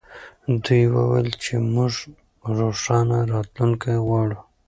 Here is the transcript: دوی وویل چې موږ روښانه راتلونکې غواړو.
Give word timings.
دوی 0.65 0.83
وویل 0.95 1.29
چې 1.43 1.53
موږ 1.75 1.93
روښانه 2.57 3.17
راتلونکې 3.33 3.93
غواړو. 4.05 4.39